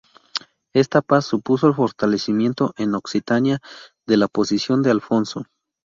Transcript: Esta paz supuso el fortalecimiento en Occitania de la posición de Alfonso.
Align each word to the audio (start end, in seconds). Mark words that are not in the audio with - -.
Esta 0.73 1.03
paz 1.03 1.27
supuso 1.27 1.67
el 1.67 1.75
fortalecimiento 1.75 2.73
en 2.79 2.95
Occitania 2.95 3.59
de 4.07 4.17
la 4.17 4.27
posición 4.27 4.81
de 4.81 4.89
Alfonso. 4.89 5.45